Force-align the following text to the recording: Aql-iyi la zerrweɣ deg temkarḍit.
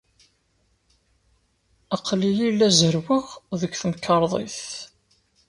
Aql-iyi 1.95 2.49
la 2.53 2.69
zerrweɣ 2.79 3.25
deg 3.61 3.71
temkarḍit. 3.81 4.61